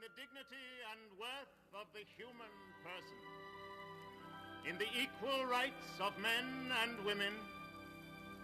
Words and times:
the 0.00 0.08
dignity 0.16 0.64
and 0.92 1.00
worth 1.18 1.52
of 1.74 1.86
the 1.92 2.00
human 2.16 2.48
person, 2.82 3.20
in 4.66 4.78
the 4.78 4.86
equal 4.98 5.44
rights 5.44 6.00
of 6.00 6.16
men 6.22 6.72
and 6.82 7.04
women, 7.04 7.34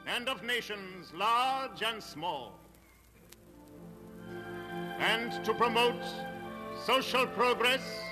and 0.06 0.28
of 0.28 0.42
nations 0.42 1.14
large 1.14 1.82
and 1.82 2.02
small, 2.02 2.58
and 4.98 5.42
to 5.46 5.54
promote 5.54 6.04
social 6.84 7.26
progress 7.28 8.02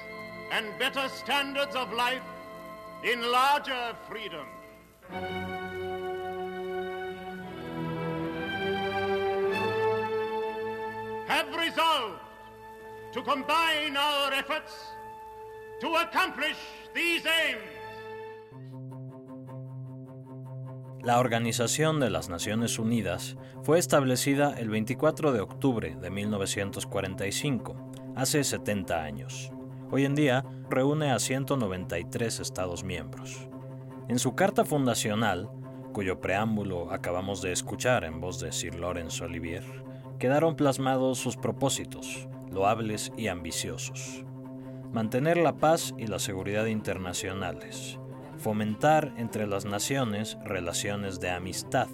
and 0.50 0.66
better 0.78 1.06
standards 1.10 1.76
of 1.76 1.92
life 1.92 2.22
in 3.02 3.30
larger 3.30 3.94
freedom. 4.08 4.46
Have 11.26 11.54
resolved 11.54 12.20
to 13.14 13.22
combine 13.22 13.96
our 13.96 14.34
efforts 14.34 14.72
to 15.80 15.86
accomplish 15.96 16.56
these 16.92 17.24
aims. 17.24 17.62
La 21.04 21.20
Organización 21.20 22.00
de 22.00 22.10
las 22.10 22.28
Naciones 22.28 22.78
Unidas 22.80 23.36
fue 23.62 23.78
establecida 23.78 24.54
el 24.58 24.68
24 24.68 25.32
de 25.32 25.40
octubre 25.40 25.94
de 25.94 26.10
1945, 26.10 27.76
hace 28.16 28.42
70 28.42 29.04
años. 29.04 29.52
Hoy 29.92 30.06
en 30.06 30.16
día 30.16 30.44
reúne 30.68 31.12
a 31.12 31.20
193 31.20 32.40
Estados 32.40 32.82
miembros. 32.82 33.48
En 34.08 34.18
su 34.18 34.34
carta 34.34 34.64
fundacional, 34.64 35.50
cuyo 35.92 36.20
preámbulo 36.20 36.90
acabamos 36.90 37.42
de 37.42 37.52
escuchar 37.52 38.02
en 38.02 38.20
voz 38.20 38.40
de 38.40 38.50
Sir 38.50 38.74
Lawrence 38.74 39.22
Olivier, 39.22 39.62
quedaron 40.18 40.56
plasmados 40.56 41.18
sus 41.18 41.36
propósitos, 41.36 42.28
loables 42.54 43.12
y 43.16 43.26
ambiciosos. 43.26 44.24
Mantener 44.92 45.36
la 45.36 45.56
paz 45.56 45.92
y 45.98 46.06
la 46.06 46.18
seguridad 46.18 46.66
internacionales, 46.66 47.98
fomentar 48.38 49.12
entre 49.16 49.46
las 49.46 49.64
naciones 49.64 50.38
relaciones 50.44 51.20
de 51.20 51.30
amistad, 51.30 51.88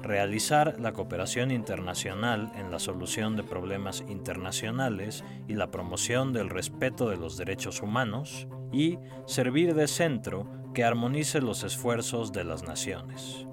realizar 0.00 0.78
la 0.78 0.92
cooperación 0.92 1.50
internacional 1.50 2.52
en 2.54 2.70
la 2.70 2.78
solución 2.78 3.36
de 3.36 3.42
problemas 3.42 4.04
internacionales 4.08 5.24
y 5.48 5.54
la 5.54 5.70
promoción 5.70 6.32
del 6.32 6.50
respeto 6.50 7.08
de 7.08 7.16
los 7.16 7.36
derechos 7.36 7.82
humanos, 7.82 8.46
y 8.70 8.98
servir 9.26 9.74
de 9.74 9.86
centro 9.86 10.46
que 10.74 10.84
armonice 10.84 11.40
los 11.40 11.62
esfuerzos 11.62 12.32
de 12.32 12.44
las 12.44 12.64
naciones. 12.64 13.46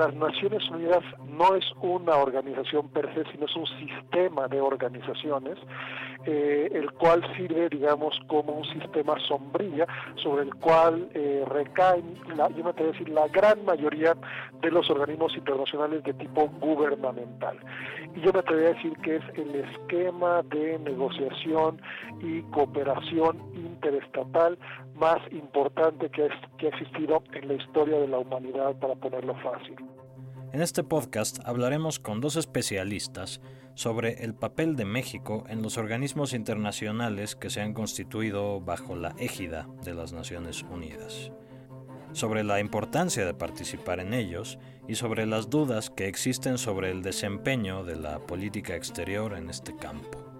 Las 0.00 0.14
Naciones 0.14 0.66
Unidas 0.70 1.04
no 1.28 1.54
es 1.56 1.64
una 1.82 2.16
organización 2.16 2.88
per 2.88 3.12
se, 3.12 3.30
sino 3.32 3.44
es 3.44 3.54
un 3.54 3.66
sistema 3.66 4.48
de 4.48 4.58
organizaciones, 4.58 5.58
eh, 6.26 6.70
el 6.72 6.92
cual 6.92 7.22
sirve, 7.36 7.68
digamos, 7.68 8.18
como 8.26 8.52
un 8.52 8.64
sistema 8.64 9.16
sombrilla 9.26 9.86
sobre 10.16 10.42
el 10.42 10.54
cual 10.54 11.08
eh, 11.14 11.44
recaen, 11.48 12.14
la, 12.36 12.48
yo 12.50 12.64
me 12.64 12.70
atrevo 12.70 12.90
a 12.90 12.92
decir, 12.92 13.08
la 13.08 13.28
gran 13.28 13.64
mayoría 13.64 14.14
de 14.60 14.70
los 14.70 14.90
organismos 14.90 15.34
internacionales 15.36 16.02
de 16.04 16.12
tipo 16.14 16.48
gubernamental. 16.60 17.58
Y 18.14 18.20
yo 18.20 18.32
me 18.32 18.40
atrevería 18.40 18.70
a 18.70 18.74
decir 18.74 18.92
que 18.98 19.16
es 19.16 19.22
el 19.34 19.54
esquema 19.54 20.42
de 20.42 20.78
negociación 20.80 21.80
y 22.20 22.42
cooperación 22.50 23.38
interestatal 23.54 24.58
más 24.94 25.18
importante 25.30 26.10
que, 26.10 26.28
que 26.58 26.66
ha 26.66 26.70
existido 26.70 27.22
en 27.32 27.48
la 27.48 27.54
historia 27.54 27.98
de 27.98 28.08
la 28.08 28.18
humanidad, 28.18 28.78
para 28.78 28.94
ponerlo 28.94 29.34
fácil. 29.36 29.76
En 30.52 30.60
este 30.60 30.82
podcast 30.82 31.38
hablaremos 31.44 31.98
con 31.98 32.20
dos 32.20 32.36
especialistas 32.36 33.40
sobre 33.74 34.24
el 34.24 34.34
papel 34.34 34.76
de 34.76 34.84
México 34.84 35.44
en 35.48 35.62
los 35.62 35.78
organismos 35.78 36.32
internacionales 36.32 37.36
que 37.36 37.50
se 37.50 37.60
han 37.60 37.74
constituido 37.74 38.60
bajo 38.60 38.96
la 38.96 39.14
égida 39.18 39.68
de 39.84 39.94
las 39.94 40.12
Naciones 40.12 40.62
Unidas, 40.62 41.32
sobre 42.12 42.44
la 42.44 42.60
importancia 42.60 43.24
de 43.24 43.34
participar 43.34 44.00
en 44.00 44.14
ellos 44.14 44.58
y 44.88 44.96
sobre 44.96 45.26
las 45.26 45.50
dudas 45.50 45.90
que 45.90 46.08
existen 46.08 46.58
sobre 46.58 46.90
el 46.90 47.02
desempeño 47.02 47.84
de 47.84 47.96
la 47.96 48.18
política 48.18 48.74
exterior 48.74 49.36
en 49.36 49.48
este 49.48 49.76
campo. 49.76 50.30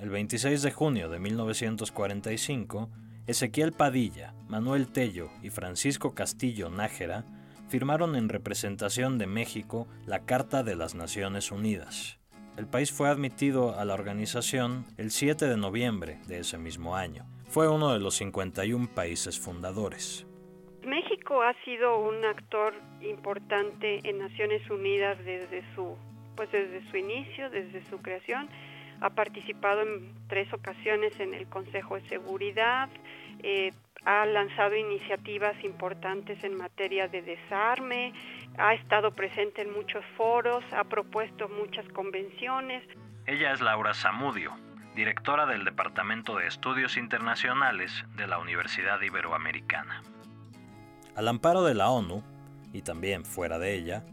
El 0.00 0.08
26 0.08 0.62
de 0.62 0.70
junio 0.72 1.10
de 1.10 1.18
1945, 1.18 2.88
Ezequiel 3.26 3.72
Padilla, 3.72 4.34
Manuel 4.48 4.90
Tello 4.90 5.30
y 5.42 5.50
Francisco 5.50 6.14
Castillo 6.14 6.70
Nájera 6.70 7.24
firmaron 7.68 8.16
en 8.16 8.28
representación 8.28 9.18
de 9.18 9.26
México 9.26 9.86
la 10.06 10.24
Carta 10.24 10.62
de 10.62 10.74
las 10.74 10.94
Naciones 10.94 11.52
Unidas. 11.52 12.18
El 12.56 12.66
país 12.66 12.90
fue 12.90 13.08
admitido 13.08 13.78
a 13.78 13.84
la 13.84 13.94
organización 13.94 14.86
el 14.96 15.10
7 15.10 15.46
de 15.46 15.56
noviembre 15.56 16.18
de 16.26 16.40
ese 16.40 16.58
mismo 16.58 16.96
año. 16.96 17.24
Fue 17.46 17.68
uno 17.68 17.92
de 17.92 18.00
los 18.00 18.16
51 18.16 18.88
países 18.94 19.38
fundadores. 19.38 20.26
México 20.84 21.42
ha 21.42 21.54
sido 21.64 22.00
un 22.00 22.24
actor 22.24 22.74
importante 23.02 24.00
en 24.08 24.18
Naciones 24.18 24.68
Unidas 24.70 25.18
desde 25.24 25.62
su, 25.74 25.96
pues 26.36 26.50
desde 26.50 26.82
su 26.90 26.96
inicio, 26.96 27.50
desde 27.50 27.84
su 27.86 27.98
creación 27.98 28.48
ha 29.00 29.10
participado 29.10 29.82
en 29.82 30.12
tres 30.28 30.52
ocasiones 30.52 31.18
en 31.20 31.34
el 31.34 31.46
Consejo 31.46 31.96
de 31.96 32.08
Seguridad, 32.08 32.88
eh, 33.42 33.72
ha 34.04 34.24
lanzado 34.26 34.76
iniciativas 34.76 35.62
importantes 35.62 36.42
en 36.44 36.56
materia 36.56 37.08
de 37.08 37.22
desarme, 37.22 38.12
ha 38.58 38.74
estado 38.74 39.12
presente 39.12 39.62
en 39.62 39.72
muchos 39.72 40.04
foros, 40.16 40.64
ha 40.72 40.84
propuesto 40.84 41.48
muchas 41.48 41.86
convenciones. 41.88 42.82
Ella 43.26 43.52
es 43.52 43.60
Laura 43.60 43.94
Zamudio, 43.94 44.52
directora 44.94 45.46
del 45.46 45.64
Departamento 45.64 46.36
de 46.36 46.46
Estudios 46.46 46.96
Internacionales 46.96 48.04
de 48.16 48.26
la 48.26 48.38
Universidad 48.38 49.00
Iberoamericana. 49.00 50.02
Al 51.14 51.28
amparo 51.28 51.62
de 51.62 51.74
la 51.74 51.90
ONU, 51.90 52.22
y 52.72 52.82
también 52.82 53.24
fuera 53.24 53.58
de 53.58 53.74
ella, 53.74 54.04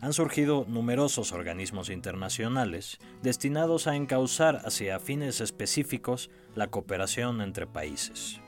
han 0.00 0.12
surgido 0.12 0.64
numerosos 0.68 1.32
organismos 1.32 1.90
internacionales 1.90 2.98
destinados 3.22 3.86
a 3.86 3.96
encauzar 3.96 4.62
hacia 4.64 4.98
fines 5.00 5.40
específicos 5.40 6.30
la 6.54 6.68
cooperación 6.68 7.40
entre 7.40 7.66
países 7.66 8.40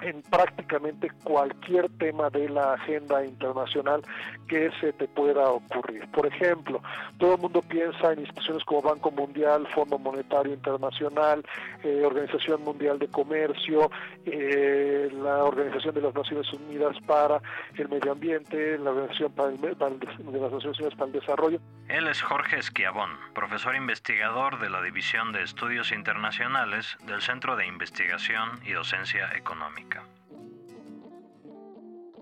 en 0.00 0.22
prácticamente 0.22 1.10
cualquier 1.22 1.88
tema 1.98 2.30
de 2.30 2.48
la 2.48 2.74
agenda 2.74 3.24
internacional 3.24 4.02
que 4.48 4.70
se 4.80 4.92
te 4.92 5.08
pueda 5.08 5.48
ocurrir. 5.48 6.06
Por 6.10 6.26
ejemplo, 6.26 6.82
todo 7.18 7.34
el 7.34 7.40
mundo 7.40 7.60
piensa 7.62 8.12
en 8.12 8.20
instituciones 8.20 8.64
como 8.64 8.82
Banco 8.82 9.10
Mundial, 9.10 9.66
Fondo 9.74 9.98
Monetario 9.98 10.52
Internacional, 10.52 11.44
eh, 11.82 12.02
Organización 12.04 12.62
Mundial 12.62 12.98
de 12.98 13.08
Comercio, 13.08 13.90
eh, 14.26 15.10
la 15.12 15.44
Organización 15.44 15.94
de 15.94 16.02
las 16.02 16.14
Naciones 16.14 16.52
Unidas 16.52 16.96
para 17.06 17.40
el 17.76 17.88
Medio 17.88 18.12
Ambiente, 18.12 18.78
la 18.78 18.90
Organización 18.90 19.32
para 19.32 19.50
de 19.50 20.40
las 20.40 20.52
Naciones 20.52 20.78
Unidas 20.78 20.94
para 20.94 21.06
el 21.06 21.12
Desarrollo. 21.12 21.60
Él 21.88 22.08
es 22.08 22.22
Jorge 22.22 22.58
Esquiabón, 22.58 23.10
profesor 23.34 23.76
investigador 23.76 24.58
de 24.58 24.70
la 24.70 24.82
División 24.82 25.32
de 25.32 25.42
Estudios 25.42 25.92
Internacionales 25.92 26.96
del 27.06 27.20
Centro 27.20 27.56
de 27.56 27.66
Investigación 27.66 28.60
y 28.64 28.72
Docencia 28.72 29.30
Económica. 29.36 29.93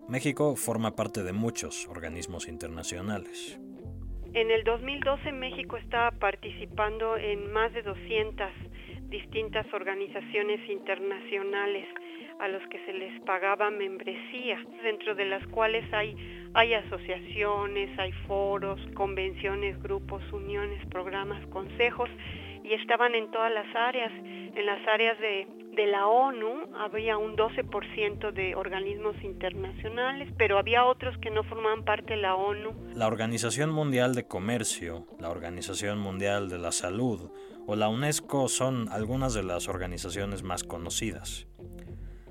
México 0.08 0.56
forma 0.56 0.94
parte 0.94 1.22
de 1.22 1.32
muchos 1.32 1.86
organismos 1.88 2.46
internacionales. 2.48 3.58
En 4.34 4.50
el 4.50 4.64
2012 4.64 5.32
México 5.32 5.76
estaba 5.76 6.10
participando 6.10 7.16
en 7.16 7.52
más 7.52 7.72
de 7.72 7.82
200 7.82 8.48
distintas 9.08 9.66
organizaciones 9.72 10.60
internacionales 10.68 11.86
a 12.40 12.48
los 12.48 12.62
que 12.68 12.84
se 12.84 12.92
les 12.92 13.20
pagaba 13.22 13.70
membresía, 13.70 14.58
dentro 14.82 15.14
de 15.14 15.26
las 15.26 15.46
cuales 15.48 15.84
hay, 15.92 16.16
hay 16.54 16.75
asociaciones, 16.75 17.96
hay 17.98 18.12
foros, 18.26 18.80
convenciones, 18.94 19.80
grupos, 19.82 20.22
uniones, 20.32 20.84
programas, 20.88 21.46
consejos, 21.48 22.10
y 22.64 22.72
estaban 22.72 23.14
en 23.14 23.30
todas 23.30 23.52
las 23.52 23.66
áreas, 23.76 24.12
en 24.12 24.66
las 24.66 24.86
áreas 24.88 25.18
de 25.20 25.62
de 25.72 25.86
la 25.86 26.06
ONU 26.06 26.69
había 26.76 27.16
un 27.16 27.34
12% 27.34 28.32
de 28.32 28.54
organismos 28.54 29.16
internacionales, 29.22 30.28
pero 30.36 30.58
había 30.58 30.84
otros 30.84 31.16
que 31.19 31.30
no 31.30 31.42
formaban 31.44 31.84
parte 31.84 32.14
de 32.14 32.20
la 32.20 32.34
ONU. 32.34 32.74
La 32.94 33.06
Organización 33.06 33.70
Mundial 33.70 34.14
de 34.14 34.26
Comercio, 34.26 35.06
la 35.19 35.30
Organización 35.30 35.98
Mundial 35.98 36.50
de 36.50 36.58
la 36.58 36.72
Salud 36.72 37.30
o 37.66 37.74
la 37.74 37.88
UNESCO 37.88 38.48
son 38.48 38.88
algunas 38.90 39.32
de 39.32 39.44
las 39.44 39.69
organizaciones 39.69 40.42
más 40.42 40.62
conocidas. 40.62 41.46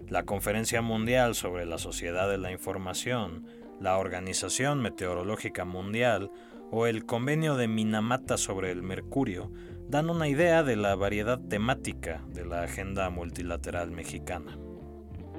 La 0.08 0.24
Conferencia 0.24 0.82
Mundial 0.82 1.34
sobre 1.34 1.66
la 1.66 1.80
Sociedad 1.80 2.30
de 2.30 2.38
la 2.38 2.52
Información, 2.52 3.48
la 3.80 3.98
Organización 3.98 4.82
Meteorológica 4.82 5.66
Mundial 5.66 6.30
o 6.70 6.86
el 6.86 7.06
Convenio 7.06 7.56
de 7.56 7.68
Minamata 7.68 8.38
sobre 8.38 8.72
el 8.72 8.84
Mercurio 8.84 9.52
dan 9.92 10.10
una 10.10 10.30
idea 10.30 10.64
de 10.64 10.78
la 10.78 10.96
variedad 10.96 11.38
temática 11.38 12.22
de 12.30 12.46
la 12.46 12.64
agenda 12.64 13.10
multilateral 13.10 13.92
mexicana. 13.92 14.58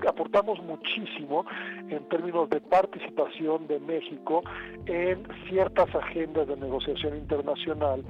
aportamos 0.07 0.63
muchísimo 0.63 1.47
en 1.89 2.07
términos 2.11 2.51
de 2.51 2.61
participación 2.61 3.67
de 3.67 3.81
México 3.81 4.43
en 4.85 5.27
ciertas 5.49 5.95
agendas 5.95 6.49
de 6.49 6.57
negociación 6.57 7.17
internacional 7.17 8.05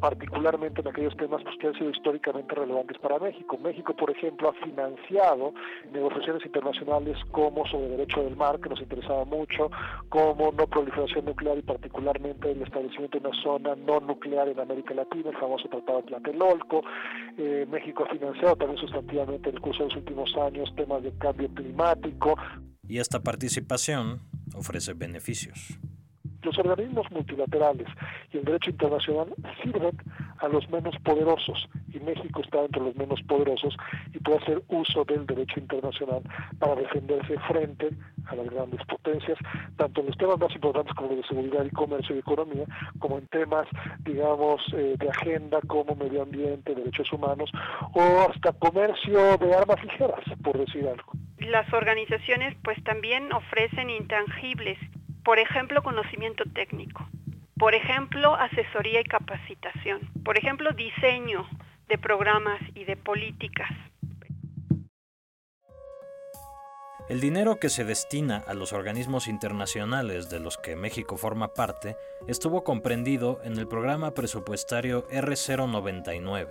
particularmente 0.00 0.80
en 0.80 0.88
aquellos 0.88 1.16
temas 1.16 1.42
pues, 1.42 1.56
que 1.58 1.68
han 1.68 1.74
sido 1.74 1.90
históricamente 1.90 2.54
relevantes 2.54 2.98
para 2.98 3.18
México. 3.18 3.58
México, 3.58 3.94
por 3.94 4.10
ejemplo, 4.10 4.50
ha 4.50 4.64
financiado 4.64 5.52
negociaciones 5.92 6.44
internacionales 6.44 7.16
como 7.30 7.66
sobre 7.66 7.88
derecho 7.88 8.22
del 8.22 8.36
mar, 8.36 8.60
que 8.60 8.68
nos 8.68 8.80
interesaba 8.80 9.24
mucho, 9.24 9.70
como 10.08 10.52
no 10.52 10.66
proliferación 10.66 11.24
nuclear 11.24 11.58
y 11.58 11.62
particularmente 11.62 12.50
el 12.50 12.62
establecimiento 12.62 13.18
de 13.18 13.28
una 13.28 13.42
zona 13.42 13.74
no 13.74 14.00
nuclear 14.00 14.48
en 14.48 14.60
América 14.60 14.94
Latina, 14.94 15.30
el 15.30 15.36
famoso 15.36 15.68
Tratado 15.68 16.02
de 16.02 16.08
Tlatelolco. 16.08 16.82
Eh, 17.36 17.66
México 17.70 18.04
ha 18.04 18.12
financiado 18.12 18.56
también 18.56 18.80
sustantivamente 18.80 19.48
en 19.48 19.56
el 19.56 19.60
curso 19.60 19.84
de 19.84 19.88
los 19.88 19.96
últimos 19.96 20.36
años 20.36 20.72
temas 20.76 21.02
de 21.02 21.12
cambio 21.18 21.48
climático. 21.54 22.36
Y 22.88 22.98
esta 22.98 23.20
participación 23.20 24.20
ofrece 24.54 24.94
beneficios. 24.94 25.78
Los 26.42 26.58
organismos 26.58 27.10
multilaterales 27.10 27.88
y 28.32 28.38
el 28.38 28.44
derecho 28.44 28.70
internacional 28.70 29.34
sirven 29.62 29.96
a 30.38 30.48
los 30.48 30.68
menos 30.70 30.94
poderosos 31.02 31.68
y 31.92 31.98
México 32.00 32.40
está 32.42 32.64
entre 32.64 32.82
los 32.82 32.96
menos 32.96 33.20
poderosos 33.22 33.76
y 34.14 34.18
puede 34.18 34.38
hacer 34.38 34.62
uso 34.68 35.04
del 35.04 35.26
derecho 35.26 35.58
internacional 35.58 36.22
para 36.58 36.76
defenderse 36.76 37.38
frente 37.40 37.90
a 38.26 38.36
las 38.36 38.48
grandes 38.50 38.80
potencias, 38.86 39.38
tanto 39.76 40.00
en 40.00 40.06
los 40.08 40.18
temas 40.18 40.38
más 40.38 40.54
importantes 40.54 40.94
como 40.94 41.16
de 41.16 41.22
seguridad 41.24 41.64
y 41.64 41.70
comercio 41.70 42.14
y 42.14 42.18
economía, 42.18 42.64
como 42.98 43.18
en 43.18 43.26
temas, 43.28 43.66
digamos, 44.00 44.62
eh, 44.74 44.94
de 44.98 45.08
agenda 45.08 45.58
como 45.66 45.94
medio 45.96 46.22
ambiente, 46.22 46.74
derechos 46.74 47.12
humanos 47.12 47.50
o 47.94 48.30
hasta 48.30 48.52
comercio 48.52 49.36
de 49.38 49.54
armas 49.54 49.82
ligeras, 49.82 50.20
por 50.42 50.58
decir 50.58 50.86
algo. 50.86 51.12
Las 51.38 51.72
organizaciones 51.72 52.56
pues 52.62 52.82
también 52.84 53.32
ofrecen 53.32 53.90
intangibles 53.90 54.78
por 55.24 55.38
ejemplo, 55.38 55.82
conocimiento 55.82 56.44
técnico, 56.54 57.08
por 57.58 57.74
ejemplo, 57.74 58.34
asesoría 58.34 59.00
y 59.00 59.04
capacitación, 59.04 60.00
por 60.24 60.38
ejemplo, 60.38 60.72
diseño 60.72 61.46
de 61.88 61.98
programas 61.98 62.60
y 62.74 62.84
de 62.84 62.96
políticas. 62.96 63.70
El 67.08 67.20
dinero 67.22 67.58
que 67.58 67.70
se 67.70 67.84
destina 67.84 68.44
a 68.46 68.52
los 68.52 68.74
organismos 68.74 69.28
internacionales 69.28 70.28
de 70.28 70.40
los 70.40 70.58
que 70.58 70.76
México 70.76 71.16
forma 71.16 71.54
parte 71.54 71.96
estuvo 72.26 72.64
comprendido 72.64 73.40
en 73.44 73.58
el 73.58 73.66
programa 73.66 74.12
presupuestario 74.12 75.08
R099, 75.08 76.48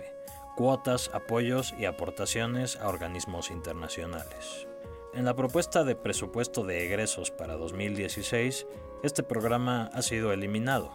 cuotas, 0.56 1.12
apoyos 1.14 1.72
y 1.78 1.84
aportaciones 1.84 2.76
a 2.76 2.88
organismos 2.88 3.52
internacionales. 3.52 4.66
En 5.14 5.24
la 5.24 5.34
propuesta 5.34 5.84
de 5.84 5.96
presupuesto 5.96 6.64
de 6.64 6.84
egresos 6.84 7.30
para 7.30 7.56
2016, 7.56 8.66
este 9.02 9.22
programa 9.22 9.88
ha 9.94 10.02
sido 10.02 10.30
eliminado, 10.32 10.90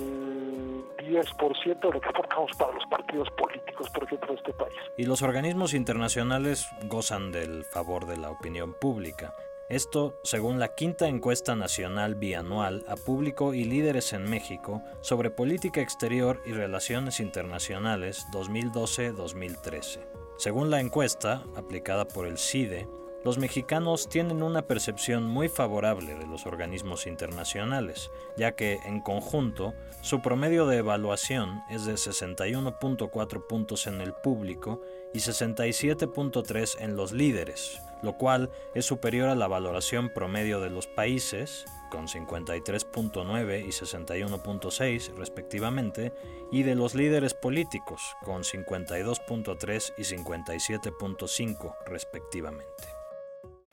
10% 1.05 1.79
de 1.79 1.91
lo 1.91 2.01
que 2.01 2.09
aportamos 2.09 2.51
para 2.57 2.73
los 2.73 2.85
partidos 2.87 3.29
políticos, 3.31 3.89
por 3.89 4.03
ejemplo, 4.03 4.29
de 4.29 4.35
este 4.35 4.53
país. 4.53 4.75
Y 4.97 5.05
los 5.05 5.21
organismos 5.21 5.73
internacionales 5.73 6.67
gozan 6.83 7.31
del 7.31 7.63
favor 7.65 8.05
de 8.05 8.17
la 8.17 8.31
opinión 8.31 8.73
pública. 8.73 9.33
Esto 9.67 10.19
según 10.23 10.59
la 10.59 10.75
quinta 10.75 11.07
encuesta 11.07 11.55
nacional 11.55 12.13
bianual 12.13 12.85
a 12.87 12.95
público 12.95 13.55
y 13.55 13.63
líderes 13.63 14.13
en 14.13 14.29
México 14.29 14.83
sobre 15.01 15.31
política 15.31 15.81
exterior 15.81 16.39
y 16.45 16.51
relaciones 16.51 17.19
internacionales 17.19 18.27
2012-2013. 18.31 20.01
Según 20.37 20.69
la 20.69 20.81
encuesta, 20.81 21.43
aplicada 21.55 22.05
por 22.05 22.27
el 22.27 22.37
CIDE, 22.37 22.87
los 23.25 23.39
mexicanos 23.39 24.07
tienen 24.07 24.43
una 24.43 24.67
percepción 24.67 25.23
muy 25.23 25.49
favorable 25.49 26.13
de 26.13 26.27
los 26.27 26.45
organismos 26.45 27.07
internacionales, 27.07 28.11
ya 28.37 28.51
que, 28.51 28.77
en 28.85 29.01
conjunto, 29.01 29.73
su 30.01 30.21
promedio 30.21 30.67
de 30.67 30.77
evaluación 30.77 31.63
es 31.71 31.85
de 31.85 31.95
61.4 31.95 33.47
puntos 33.47 33.87
en 33.87 33.99
el 33.99 34.13
público 34.13 34.83
y 35.11 35.17
67.3 35.17 36.75
en 36.77 36.95
los 36.95 37.13
líderes, 37.13 37.81
lo 38.03 38.15
cual 38.15 38.51
es 38.75 38.85
superior 38.85 39.29
a 39.29 39.35
la 39.35 39.47
valoración 39.47 40.09
promedio 40.13 40.59
de 40.59 40.69
los 40.69 40.85
países, 40.85 41.65
con 41.89 42.07
53.9 42.07 43.65
y 43.65 43.69
61.6 43.69 45.15
respectivamente, 45.15 46.13
y 46.51 46.61
de 46.61 46.75
los 46.75 46.93
líderes 46.93 47.33
políticos, 47.33 48.15
con 48.23 48.43
52.3 48.43 49.93
y 49.97 50.03
57.5 50.03 51.75
respectivamente. 51.87 52.94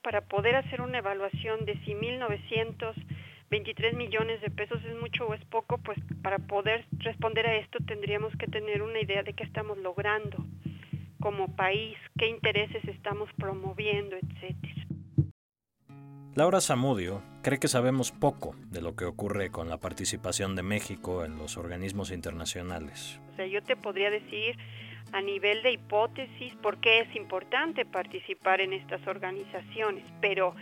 Para 0.03 0.23
poder 0.23 0.57
hacer 0.57 0.81
una 0.81 0.99
evaluación 0.99 1.65
de 1.65 1.75
si 1.85 1.93
1.923 1.93 3.95
millones 3.95 4.41
de 4.41 4.51
pesos 4.51 4.83
es 4.85 5.01
mucho 5.01 5.27
o 5.27 5.35
es 5.35 5.45
poco, 5.45 5.79
pues 5.79 5.99
para 6.23 6.39
poder 6.39 6.85
responder 6.99 7.47
a 7.47 7.57
esto 7.57 7.79
tendríamos 7.87 8.35
que 8.37 8.47
tener 8.47 8.83
una 8.83 9.01
idea 9.01 9.23
de 9.23 9.33
qué 9.33 9.45
estamos 9.45 9.79
logrando 9.79 10.45
como 11.21 11.55
país, 11.55 11.97
qué 12.19 12.27
intereses 12.27 12.85
estamos 12.85 13.31
promoviendo, 13.39 14.17
etcétera. 14.17 14.73
Laura 16.35 16.61
Zamudio 16.61 17.23
cree 17.43 17.61
que 17.61 17.69
sabemos 17.69 18.11
poco 18.11 18.57
de 18.71 18.81
lo 18.81 18.97
que 18.97 19.05
ocurre 19.05 19.51
con 19.51 19.69
la 19.69 19.79
participación 19.79 20.57
de 20.57 20.63
México 20.63 21.25
en 21.25 21.37
los 21.37 21.59
organismos 21.59 22.11
internacionales. 22.11 23.21
O 23.35 23.37
sea, 23.37 23.47
yo 23.47 23.63
te 23.63 23.77
podría 23.77 24.11
decir 24.11 24.57
a 25.13 25.21
nivel 25.21 25.63
de 25.63 25.73
hipótesis 25.73 26.55
por 26.57 26.79
qué 26.79 27.01
es 27.01 27.15
importante 27.15 27.85
participar 27.85 28.61
en 28.61 28.73
estas 28.73 29.07
organizaciones, 29.07 30.05
pero 30.21 30.55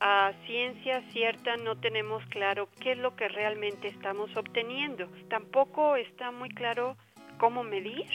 a 0.00 0.32
ciencia 0.46 1.02
cierta 1.12 1.56
no 1.56 1.76
tenemos 1.76 2.24
claro 2.26 2.68
qué 2.80 2.92
es 2.92 2.98
lo 2.98 3.14
que 3.16 3.28
realmente 3.28 3.88
estamos 3.88 4.34
obteniendo. 4.36 5.08
Tampoco 5.28 5.96
está 5.96 6.30
muy 6.30 6.48
claro 6.48 6.96
cómo 7.38 7.62
medir, 7.62 8.06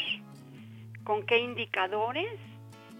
con 1.04 1.26
qué 1.26 1.40
indicadores 1.40 2.40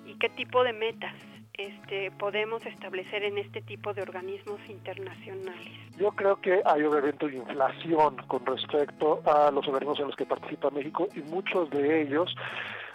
y 0.06 0.14
qué 0.20 0.30
tipo 0.30 0.64
de 0.64 0.74
metas 0.74 1.16
este, 1.58 2.12
podemos 2.12 2.66
establecer 2.66 3.24
en 3.24 3.38
este 3.38 3.62
tipo 3.62 3.94
de 3.94 4.02
organismos 4.02 4.60
internacionales? 4.70 5.72
Yo 5.98 6.12
creo 6.12 6.40
que 6.42 6.62
hay 6.66 6.84
de 7.28 7.36
inflación 7.38 8.18
con 8.28 8.46
respecto 8.46 9.22
a 9.26 9.52
los 9.52 9.68
organismos 9.68 10.00
en 10.00 10.08
los 10.08 10.16
que 10.16 10.26
participa 10.26 10.70
México 10.70 11.08
y 11.16 11.20
muchos 11.22 11.70
de 11.70 12.02
ellos 12.02 12.36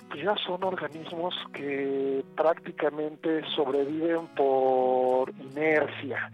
pues 0.08 0.24
ya 0.24 0.34
son 0.44 0.64
organismos 0.64 1.34
que 1.52 2.24
prácticamente 2.36 3.42
sobreviven 3.54 4.26
por 4.34 5.30
inercia 5.30 6.30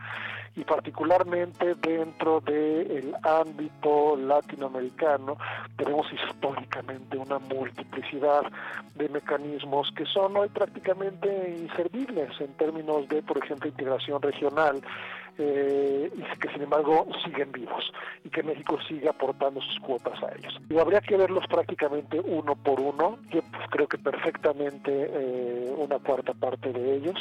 y 0.56 0.64
particularmente 0.64 1.74
dentro 1.76 2.40
del 2.40 3.14
ámbito 3.22 4.16
latinoamericano 4.16 5.36
tenemos 5.76 6.06
históricamente 6.12 7.18
una 7.18 7.38
multiplicidad 7.38 8.42
de 8.94 9.08
mecanismos 9.10 9.92
que 9.94 10.06
son 10.06 10.36
hoy 10.36 10.48
prácticamente 10.48 11.56
inservibles 11.60 12.40
en 12.40 12.54
términos 12.54 13.06
de, 13.08 13.22
por 13.22 13.38
ejemplo, 13.38 13.68
integración 13.68 14.22
regional 14.22 14.80
eh, 15.38 16.10
y 16.16 16.38
que 16.38 16.48
sin 16.48 16.62
embargo 16.62 17.06
siguen 17.22 17.52
vivos 17.52 17.92
y 18.24 18.30
que 18.30 18.42
México 18.42 18.78
sigue 18.88 19.10
aportando 19.10 19.60
sus 19.60 19.78
cuotas 19.80 20.22
a 20.22 20.34
ellos. 20.34 20.58
Y 20.70 20.78
habría 20.78 21.02
que 21.02 21.18
verlos 21.18 21.46
prácticamente 21.48 22.18
uno 22.20 22.54
por 22.54 22.80
uno. 22.80 23.18
Yo 23.30 23.42
pues, 23.42 23.68
creo 23.70 23.86
que 23.86 23.98
perfectamente 23.98 24.90
eh, 24.90 25.74
una 25.76 25.98
cuarta 25.98 26.32
parte 26.32 26.72
de 26.72 26.96
ellos 26.96 27.18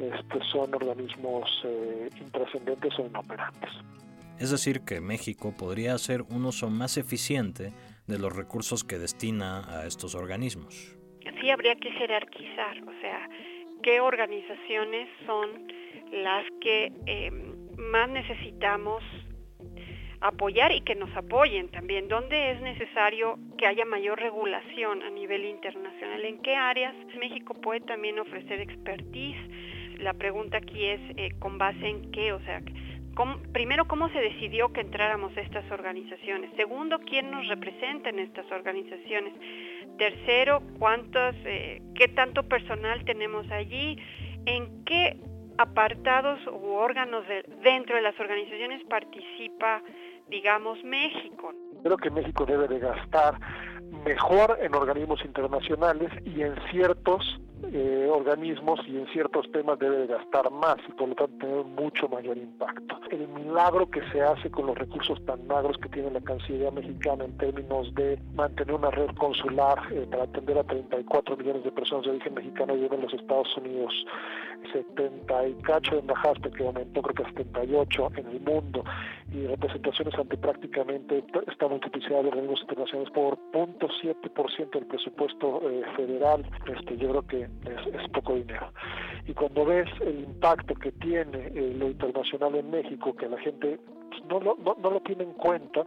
este, 0.00 0.40
son 0.50 0.74
organismos 0.74 1.62
eh, 1.64 2.08
intrascendentes 2.20 2.98
o 2.98 3.06
inoperantes. 3.06 3.70
Es 4.38 4.50
decir, 4.50 4.80
que 4.80 5.00
México 5.00 5.54
podría 5.56 5.94
hacer 5.94 6.22
un 6.22 6.46
uso 6.46 6.70
más 6.70 6.96
eficiente 6.96 7.72
de 8.06 8.18
los 8.18 8.34
recursos 8.34 8.84
que 8.84 8.98
destina 8.98 9.60
a 9.68 9.86
estos 9.86 10.14
organismos. 10.14 10.96
Sí, 11.40 11.50
habría 11.50 11.74
que 11.76 11.90
jerarquizar, 11.92 12.82
o 12.82 13.00
sea, 13.00 13.28
qué 13.82 14.00
organizaciones 14.00 15.08
son 15.26 15.68
las 16.12 16.44
que 16.60 16.92
em, 17.06 17.54
más 17.76 18.08
necesitamos 18.08 19.02
apoyar 20.20 20.72
y 20.72 20.82
que 20.82 20.94
nos 20.94 21.14
apoyen 21.16 21.70
también. 21.70 22.08
¿Dónde 22.08 22.52
es 22.52 22.60
necesario 22.60 23.38
que 23.56 23.66
haya 23.66 23.84
mayor 23.84 24.18
regulación 24.18 25.02
a 25.02 25.10
nivel 25.10 25.44
internacional? 25.44 26.24
¿En 26.24 26.42
qué 26.42 26.56
áreas 26.56 26.94
México 27.18 27.54
puede 27.54 27.80
también 27.80 28.18
ofrecer 28.18 28.60
expertise? 28.60 29.38
La 30.00 30.14
pregunta 30.14 30.58
aquí 30.58 30.86
es 30.86 31.00
eh, 31.16 31.32
con 31.38 31.58
base 31.58 31.86
en 31.86 32.10
qué, 32.10 32.32
o 32.32 32.40
sea, 32.40 32.62
primero, 33.52 33.86
¿cómo 33.86 34.08
se 34.10 34.18
decidió 34.18 34.72
que 34.72 34.80
entráramos 34.80 35.36
a 35.36 35.40
estas 35.40 35.70
organizaciones? 35.70 36.50
Segundo, 36.56 36.98
¿quién 37.00 37.30
nos 37.30 37.46
representa 37.48 38.08
en 38.08 38.18
estas 38.20 38.50
organizaciones? 38.50 39.34
Tercero, 39.98 40.62
cuántos, 40.78 41.34
eh, 41.44 41.82
qué 41.94 42.08
tanto 42.08 42.44
personal 42.44 43.04
tenemos 43.04 43.50
allí, 43.50 43.98
en 44.46 44.84
qué 44.84 45.18
apartados 45.58 46.40
u 46.46 46.72
órganos 46.72 47.24
dentro 47.62 47.96
de 47.96 48.02
las 48.02 48.18
organizaciones 48.18 48.82
participa, 48.88 49.82
digamos, 50.28 50.82
México. 50.84 51.52
Creo 51.82 51.98
que 51.98 52.10
México 52.10 52.46
debe 52.46 52.68
de 52.68 52.78
gastar 52.78 53.34
mejor 54.06 54.58
en 54.62 54.74
organismos 54.74 55.22
internacionales 55.24 56.10
y 56.24 56.40
en 56.42 56.54
ciertos 56.70 57.40
eh, 57.72 58.08
organismos 58.10 58.80
y 58.86 58.96
en 58.96 59.06
ciertos 59.08 59.50
temas 59.52 59.78
debe 59.78 60.06
gastar 60.06 60.50
más 60.50 60.76
y 60.88 60.92
por 60.92 61.08
lo 61.08 61.14
tanto 61.14 61.38
tener 61.38 61.64
mucho 61.64 62.08
mayor 62.08 62.36
impacto. 62.36 62.98
El 63.10 63.28
milagro 63.28 63.90
que 63.90 64.00
se 64.10 64.22
hace 64.22 64.50
con 64.50 64.66
los 64.66 64.78
recursos 64.78 65.24
tan 65.26 65.46
magros 65.46 65.76
que 65.78 65.88
tiene 65.88 66.10
la 66.10 66.20
Cancillería 66.20 66.70
mexicana 66.70 67.24
en 67.24 67.36
términos 67.38 67.94
de 67.94 68.18
mantener 68.34 68.74
una 68.74 68.90
red 68.90 69.10
consular 69.16 69.78
eh, 69.92 70.06
para 70.10 70.24
atender 70.24 70.58
a 70.58 70.64
34 70.64 71.36
millones 71.36 71.64
de 71.64 71.72
personas 71.72 72.04
de 72.04 72.10
origen 72.10 72.34
mexicano 72.34 72.76
y 72.76 72.84
en 72.84 73.00
los 73.00 73.12
Estados 73.14 73.56
Unidos, 73.56 73.92
70 74.72 75.48
y 75.48 75.54
cacho 75.62 75.92
de 75.92 76.00
embajadas 76.00 76.38
que 76.56 76.66
aumentó 76.66 77.02
creo 77.02 77.14
que 77.14 77.22
a 77.22 77.28
78 77.28 78.10
en 78.16 78.26
el 78.26 78.40
mundo 78.40 78.84
y 79.32 79.46
representaciones 79.46 80.14
ante 80.14 80.36
prácticamente 80.36 81.24
esta 81.46 81.68
multiplicidad 81.68 82.22
de 82.22 82.28
organismos 82.28 82.60
internacionales 82.62 83.10
por 83.12 83.38
0.7% 83.52 84.70
del 84.70 84.86
presupuesto 84.86 85.60
eh, 85.70 85.82
federal, 85.96 86.44
este, 86.66 86.96
yo 86.96 87.10
creo 87.10 87.26
que 87.26 87.49
es, 87.64 88.08
poco 88.10 88.34
dinero. 88.34 88.72
Y 89.26 89.34
cuando 89.34 89.64
ves 89.64 89.88
el 90.00 90.20
impacto 90.20 90.74
que 90.74 90.92
tiene 90.92 91.48
eh, 91.54 91.74
lo 91.76 91.88
internacional 91.88 92.54
en 92.54 92.70
México, 92.70 93.14
que 93.14 93.28
la 93.28 93.38
gente 93.38 93.78
pues, 94.10 94.24
no, 94.28 94.40
lo, 94.40 94.56
no, 94.56 94.90
lo 94.90 95.00
tiene 95.00 95.24
en 95.24 95.32
cuenta, 95.34 95.84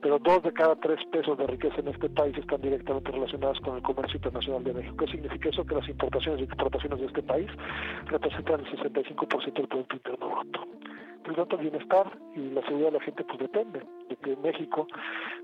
pero 0.00 0.18
dos 0.18 0.42
de 0.42 0.52
cada 0.52 0.76
tres 0.76 0.98
pesos 1.12 1.36
de 1.36 1.46
riqueza 1.46 1.76
en 1.80 1.88
este 1.88 2.08
país 2.08 2.36
están 2.38 2.60
directamente 2.60 3.10
relacionadas 3.10 3.60
con 3.60 3.76
el 3.76 3.82
comercio 3.82 4.16
internacional 4.16 4.64
de 4.64 4.72
México. 4.72 4.96
¿Qué 4.98 5.12
significa 5.12 5.48
eso? 5.50 5.64
Que 5.64 5.74
las 5.74 5.88
importaciones 5.88 6.40
y 6.40 6.44
exportaciones 6.44 7.00
de 7.00 7.06
este 7.06 7.22
país 7.22 7.48
representan 8.06 8.60
el 8.60 8.66
65% 8.66 9.52
del 9.54 9.68
Producto 9.68 9.96
Interno 9.96 10.28
Bruto. 10.28 10.75
El 11.26 11.58
bienestar 11.58 12.18
y 12.36 12.50
la 12.50 12.62
seguridad 12.62 12.92
de 12.92 12.98
la 12.98 13.04
gente 13.04 13.24
pues 13.24 13.38
depende 13.40 13.82
de 14.08 14.16
que 14.16 14.36
México 14.36 14.86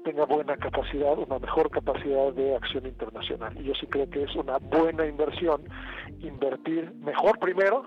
tenga 0.05 0.25
buena 0.27 0.57
capacidad, 0.57 1.19
una 1.19 1.41
mejor 1.41 1.71
capacidad 1.71 2.33
de 2.33 2.55
acción 2.55 2.87
internacional. 2.87 3.53
Y 3.61 3.65
yo 3.65 3.75
sí 3.75 3.87
creo 3.87 4.09
que 4.09 4.23
es 4.23 4.35
una 4.37 4.59
buena 4.59 5.07
inversión 5.07 5.62
invertir 6.21 6.93
mejor 6.95 7.39
primero 7.41 7.87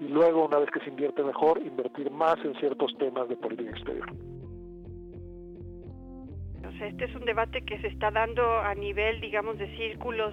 y 0.00 0.08
luego, 0.08 0.46
una 0.46 0.58
vez 0.58 0.70
que 0.70 0.80
se 0.80 0.90
invierte 0.90 1.22
mejor, 1.22 1.58
invertir 1.58 2.10
más 2.10 2.36
en 2.44 2.54
ciertos 2.56 2.92
temas 2.98 3.28
de 3.28 3.36
política 3.36 3.70
exterior. 3.70 4.08
Este 6.80 7.04
es 7.04 7.14
un 7.14 7.24
debate 7.24 7.62
que 7.62 7.80
se 7.80 7.88
está 7.88 8.10
dando 8.10 8.60
a 8.60 8.74
nivel, 8.74 9.20
digamos, 9.20 9.58
de 9.58 9.66
círculos 9.76 10.32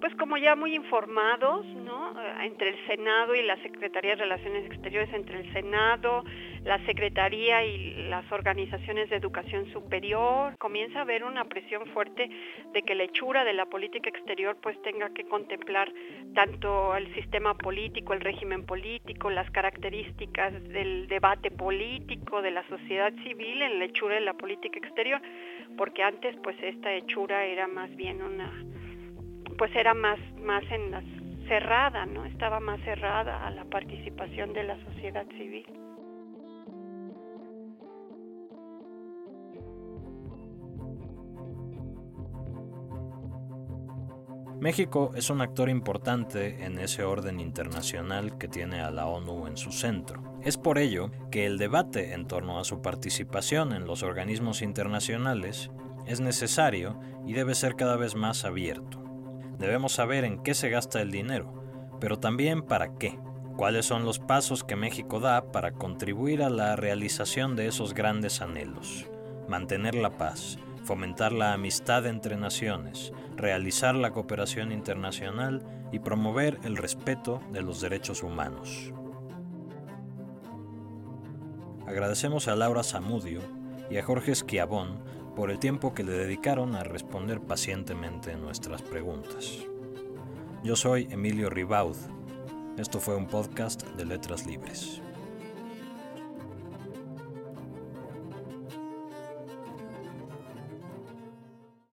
pues 0.00 0.14
como 0.16 0.36
ya 0.36 0.54
muy 0.54 0.74
informados, 0.74 1.66
¿no? 1.66 2.10
Eh, 2.20 2.46
entre 2.46 2.70
el 2.70 2.86
Senado 2.86 3.34
y 3.34 3.42
la 3.42 3.56
Secretaría 3.62 4.12
de 4.12 4.22
Relaciones 4.22 4.66
Exteriores, 4.66 5.12
entre 5.12 5.40
el 5.40 5.52
Senado, 5.52 6.24
la 6.64 6.84
Secretaría 6.86 7.64
y 7.64 8.08
las 8.08 8.30
organizaciones 8.32 9.08
de 9.10 9.16
educación 9.16 9.70
superior, 9.72 10.56
comienza 10.58 10.98
a 10.98 11.02
haber 11.02 11.24
una 11.24 11.44
presión 11.44 11.86
fuerte 11.86 12.28
de 12.72 12.82
que 12.82 12.94
la 12.94 13.04
hechura 13.04 13.44
de 13.44 13.52
la 13.52 13.66
política 13.66 14.10
exterior 14.10 14.56
pues 14.60 14.80
tenga 14.82 15.10
que 15.10 15.24
contemplar 15.24 15.92
tanto 16.34 16.96
el 16.96 17.12
sistema 17.14 17.54
político, 17.54 18.12
el 18.12 18.20
régimen 18.20 18.66
político, 18.66 19.30
las 19.30 19.50
características 19.50 20.52
del 20.64 21.06
debate 21.08 21.50
político, 21.50 22.42
de 22.42 22.50
la 22.50 22.66
sociedad 22.68 23.12
civil 23.22 23.62
en 23.62 23.78
la 23.78 23.84
hechura 23.86 24.16
de 24.16 24.20
la 24.22 24.34
política 24.34 24.78
exterior, 24.78 25.20
porque 25.76 26.02
antes 26.02 26.36
pues 26.42 26.56
esta 26.62 26.92
hechura 26.92 27.44
era 27.44 27.66
más 27.66 27.94
bien 27.96 28.22
una 28.22 28.52
pues 29.58 29.74
era 29.74 29.94
más, 29.94 30.18
más 30.40 30.64
en 30.70 30.92
cerrada, 31.48 32.06
¿no? 32.06 32.24
Estaba 32.24 32.60
más 32.60 32.80
cerrada 32.80 33.46
a 33.46 33.50
la 33.50 33.64
participación 33.64 34.52
de 34.52 34.64
la 34.64 34.78
sociedad 34.84 35.26
civil. 35.36 35.66
México 44.58 45.12
es 45.14 45.28
un 45.28 45.42
actor 45.42 45.68
importante 45.68 46.64
en 46.64 46.78
ese 46.78 47.04
orden 47.04 47.40
internacional 47.40 48.38
que 48.38 48.48
tiene 48.48 48.80
a 48.80 48.90
la 48.90 49.06
ONU 49.06 49.46
en 49.46 49.58
su 49.58 49.70
centro. 49.70 50.22
Es 50.42 50.56
por 50.56 50.78
ello 50.78 51.10
que 51.30 51.44
el 51.44 51.58
debate 51.58 52.14
en 52.14 52.26
torno 52.26 52.58
a 52.58 52.64
su 52.64 52.80
participación 52.80 53.74
en 53.74 53.86
los 53.86 54.02
organismos 54.02 54.62
internacionales 54.62 55.70
es 56.06 56.20
necesario 56.20 56.98
y 57.26 57.34
debe 57.34 57.54
ser 57.54 57.76
cada 57.76 57.96
vez 57.96 58.16
más 58.16 58.46
abierto. 58.46 59.05
Debemos 59.58 59.92
saber 59.92 60.24
en 60.24 60.42
qué 60.42 60.54
se 60.54 60.68
gasta 60.68 61.00
el 61.00 61.10
dinero, 61.10 61.52
pero 62.00 62.18
también 62.18 62.62
para 62.62 62.96
qué. 62.98 63.18
¿Cuáles 63.56 63.86
son 63.86 64.04
los 64.04 64.18
pasos 64.18 64.64
que 64.64 64.76
México 64.76 65.18
da 65.18 65.50
para 65.50 65.72
contribuir 65.72 66.42
a 66.42 66.50
la 66.50 66.76
realización 66.76 67.56
de 67.56 67.68
esos 67.68 67.94
grandes 67.94 68.42
anhelos? 68.42 69.06
Mantener 69.48 69.94
la 69.94 70.10
paz, 70.18 70.58
fomentar 70.84 71.32
la 71.32 71.54
amistad 71.54 72.06
entre 72.06 72.36
naciones, 72.36 73.12
realizar 73.34 73.94
la 73.94 74.10
cooperación 74.10 74.72
internacional 74.72 75.62
y 75.90 76.00
promover 76.00 76.58
el 76.64 76.76
respeto 76.76 77.40
de 77.52 77.62
los 77.62 77.80
derechos 77.80 78.22
humanos. 78.22 78.92
Agradecemos 81.86 82.48
a 82.48 82.56
Laura 82.56 82.82
Zamudio 82.82 83.40
y 83.88 83.96
a 83.96 84.02
Jorge 84.02 84.32
Esquiabón 84.32 84.98
por 85.36 85.50
el 85.50 85.58
tiempo 85.58 85.92
que 85.92 86.02
le 86.02 86.12
dedicaron 86.12 86.74
a 86.74 86.82
responder 86.82 87.40
pacientemente 87.42 88.34
nuestras 88.36 88.80
preguntas. 88.80 89.58
Yo 90.64 90.74
soy 90.74 91.06
Emilio 91.10 91.50
Ribaud. 91.50 91.96
Esto 92.78 93.00
fue 93.00 93.14
un 93.14 93.26
podcast 93.26 93.86
de 93.96 94.06
Letras 94.06 94.46
Libres. 94.46 95.02